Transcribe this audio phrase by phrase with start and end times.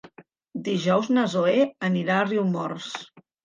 [0.67, 1.55] Dijous na Zoè
[1.91, 2.93] anirà a Riumors.